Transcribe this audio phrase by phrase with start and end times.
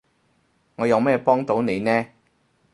[0.77, 2.07] 我有咩幫到你呢？